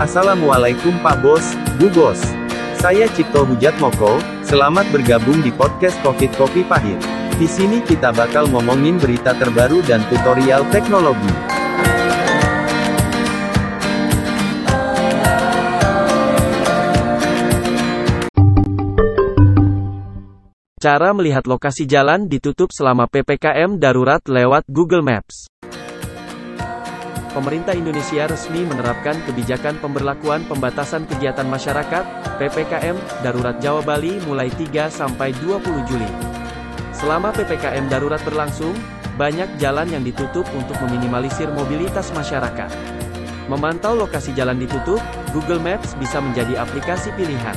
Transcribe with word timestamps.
Assalamualaikum 0.00 0.96
Pak 1.04 1.20
Bos, 1.20 1.44
Bu 1.76 1.92
Bos. 1.92 2.16
Saya 2.80 3.04
Cipto 3.12 3.44
Hujat 3.44 3.76
Moko, 3.84 4.16
selamat 4.40 4.88
bergabung 4.88 5.44
di 5.44 5.52
podcast 5.52 6.00
Covid 6.00 6.32
Kopi 6.40 6.64
Pahit. 6.64 6.96
Di 7.36 7.44
sini 7.44 7.84
kita 7.84 8.08
bakal 8.08 8.48
ngomongin 8.48 8.96
berita 8.96 9.36
terbaru 9.36 9.84
dan 9.84 10.00
tutorial 10.08 10.64
teknologi. 10.72 11.28
Cara 20.80 21.12
melihat 21.12 21.44
lokasi 21.44 21.84
jalan 21.84 22.24
ditutup 22.24 22.72
selama 22.72 23.04
PPKM 23.04 23.76
darurat 23.76 24.24
lewat 24.24 24.64
Google 24.64 25.04
Maps. 25.04 25.59
Pemerintah 27.30 27.78
Indonesia 27.78 28.26
resmi 28.26 28.66
menerapkan 28.66 29.14
kebijakan 29.22 29.78
pemberlakuan 29.78 30.42
pembatasan 30.50 31.06
kegiatan 31.06 31.46
masyarakat, 31.46 32.02
PPKM, 32.42 32.98
darurat 33.22 33.54
Jawa 33.62 33.86
Bali 33.86 34.18
mulai 34.26 34.50
3 34.50 34.90
sampai 34.90 35.30
20 35.38 35.62
Juli. 35.86 36.10
Selama 36.90 37.30
PPKM 37.30 37.86
darurat 37.86 38.18
berlangsung, 38.26 38.74
banyak 39.14 39.46
jalan 39.62 39.86
yang 39.94 40.02
ditutup 40.02 40.42
untuk 40.58 40.74
meminimalisir 40.82 41.46
mobilitas 41.54 42.10
masyarakat. 42.18 42.70
Memantau 43.46 43.94
lokasi 43.94 44.34
jalan 44.34 44.58
ditutup, 44.58 44.98
Google 45.30 45.62
Maps 45.62 45.94
bisa 46.02 46.18
menjadi 46.18 46.58
aplikasi 46.58 47.14
pilihan. 47.14 47.54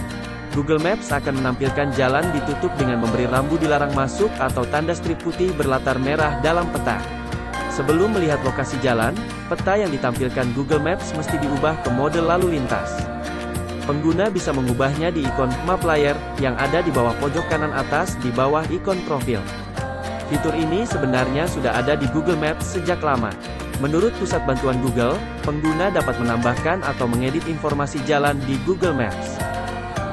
Google 0.53 0.85
Maps 0.85 1.09
akan 1.09 1.41
menampilkan 1.41 1.97
jalan 1.97 2.29
ditutup 2.29 2.69
dengan 2.77 3.01
memberi 3.01 3.25
rambu 3.25 3.57
dilarang 3.57 3.97
masuk 3.97 4.29
atau 4.37 4.69
tanda 4.69 4.93
strip 4.93 5.17
putih 5.25 5.49
berlatar 5.57 5.97
merah 5.97 6.37
dalam 6.45 6.69
peta. 6.69 7.22
Sebelum 7.73 8.13
melihat 8.13 8.37
lokasi 8.45 8.77
jalan, 8.85 9.17
peta 9.49 9.73
yang 9.73 9.89
ditampilkan 9.89 10.53
Google 10.53 10.77
Maps 10.77 11.09
mesti 11.17 11.41
diubah 11.41 11.81
ke 11.81 11.89
mode 11.89 12.21
lalu 12.21 12.61
lintas. 12.61 13.01
Pengguna 13.89 14.29
bisa 14.29 14.53
mengubahnya 14.53 15.09
di 15.09 15.25
ikon 15.25 15.49
Map 15.65 15.81
Layer 15.81 16.13
yang 16.37 16.53
ada 16.61 16.85
di 16.85 16.93
bawah 16.93 17.17
pojok 17.17 17.49
kanan 17.49 17.73
atas 17.73 18.13
di 18.21 18.29
bawah 18.29 18.61
ikon 18.69 19.01
profil. 19.09 19.41
Fitur 20.29 20.53
ini 20.53 20.85
sebenarnya 20.85 21.49
sudah 21.49 21.73
ada 21.73 21.97
di 21.97 22.05
Google 22.13 22.37
Maps 22.37 22.77
sejak 22.77 23.01
lama. 23.01 23.33
Menurut 23.81 24.13
Pusat 24.21 24.45
Bantuan 24.45 24.77
Google, 24.85 25.17
pengguna 25.41 25.89
dapat 25.89 26.13
menambahkan 26.21 26.85
atau 26.85 27.09
mengedit 27.09 27.43
informasi 27.49 27.99
jalan 28.05 28.37
di 28.45 28.53
Google 28.69 28.93
Maps. 28.93 29.41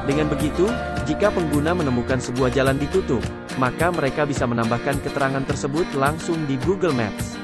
Dengan 0.09 0.33
begitu, 0.33 0.65
jika 1.05 1.29
pengguna 1.29 1.77
menemukan 1.77 2.19
sebuah 2.19 2.57
jalan 2.57 2.81
ditutup, 2.81 3.21
maka 3.61 3.93
mereka 3.93 4.25
bisa 4.25 4.49
menambahkan 4.49 4.99
keterangan 5.05 5.45
tersebut 5.45 5.87
langsung 5.95 6.41
di 6.49 6.57
Google 6.65 6.97
Maps. 6.97 7.40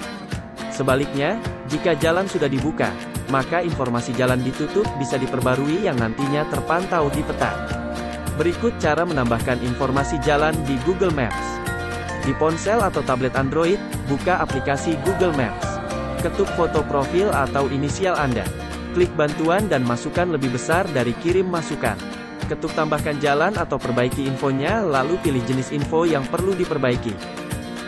Sebaliknya, 0.76 1.40
jika 1.72 1.96
jalan 1.96 2.28
sudah 2.28 2.52
dibuka, 2.52 2.92
maka 3.32 3.64
informasi 3.64 4.12
jalan 4.12 4.44
ditutup 4.44 4.84
bisa 5.00 5.16
diperbarui 5.16 5.88
yang 5.88 5.96
nantinya 5.96 6.44
terpantau 6.52 7.08
di 7.08 7.24
peta. 7.24 7.48
Berikut 8.36 8.76
cara 8.76 9.08
menambahkan 9.08 9.64
informasi 9.64 10.20
jalan 10.20 10.52
di 10.68 10.76
Google 10.84 11.16
Maps. 11.16 11.64
Di 12.28 12.36
ponsel 12.36 12.84
atau 12.84 13.00
tablet 13.00 13.32
Android, 13.40 13.80
buka 14.04 14.36
aplikasi 14.36 15.00
Google 15.00 15.32
Maps. 15.32 15.80
Ketuk 16.20 16.52
foto 16.52 16.84
profil 16.84 17.32
atau 17.32 17.72
inisial 17.72 18.12
Anda. 18.12 18.44
Klik 18.92 19.08
bantuan 19.16 19.72
dan 19.72 19.80
masukkan 19.80 20.28
lebih 20.28 20.52
besar 20.52 20.84
dari 20.92 21.16
kirim 21.24 21.48
masukan. 21.48 21.96
Ketuk 22.52 22.76
tambahkan 22.76 23.16
jalan 23.24 23.56
atau 23.56 23.80
perbaiki 23.80 24.28
infonya, 24.28 24.84
lalu 24.84 25.16
pilih 25.24 25.40
jenis 25.48 25.72
info 25.72 26.04
yang 26.04 26.28
perlu 26.28 26.52
diperbaiki. 26.52 27.16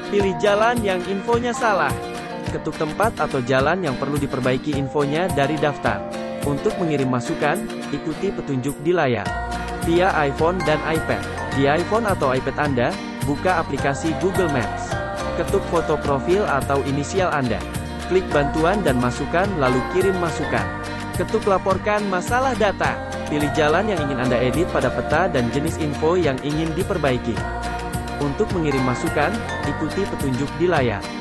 Pilih 0.09 0.33
jalan 0.41 0.81
yang 0.81 1.05
infonya 1.05 1.53
salah. 1.53 2.08
Ketuk 2.49 2.79
tempat 2.79 3.19
atau 3.19 3.43
jalan 3.43 3.83
yang 3.83 3.99
perlu 3.99 4.17
diperbaiki 4.17 4.79
infonya 4.79 5.29
dari 5.35 5.59
daftar. 5.59 6.01
Untuk 6.49 6.73
mengirim 6.81 7.11
masukan, 7.11 7.61
ikuti 7.93 8.33
petunjuk 8.33 8.73
di 8.87 8.95
layar. 8.95 9.27
Via 9.85 10.15
iPhone 10.25 10.57
dan 10.65 10.81
iPad. 10.87 11.21
Di 11.59 11.67
iPhone 11.67 12.07
atau 12.07 12.33
iPad 12.33 12.57
Anda, 12.57 12.89
buka 13.29 13.61
aplikasi 13.61 14.17
Google 14.23 14.49
Maps. 14.55 14.95
Ketuk 15.37 15.61
foto 15.69 16.01
profil 16.01 16.47
atau 16.49 16.81
inisial 16.89 17.29
Anda. 17.35 17.61
Klik 18.09 18.25
bantuan 18.33 18.81
dan 18.81 18.97
masukan 18.97 19.45
lalu 19.61 19.83
kirim 19.93 20.17
masukan. 20.17 20.65
Ketuk 21.21 21.45
laporkan 21.45 22.07
masalah 22.09 22.57
data. 22.57 22.97
Pilih 23.29 23.53
jalan 23.53 23.93
yang 23.93 24.01
ingin 24.09 24.25
Anda 24.25 24.41
edit 24.41 24.73
pada 24.73 24.89
peta 24.89 25.29
dan 25.29 25.53
jenis 25.53 25.77
info 25.77 26.17
yang 26.17 26.41
ingin 26.41 26.73
diperbaiki. 26.73 27.37
Untuk 28.25 28.49
mengirim 28.57 28.83
masukan, 28.89 29.31
ikuti 29.69 30.09
petunjuk 30.09 30.49
di 30.57 30.67
layar. 30.67 31.18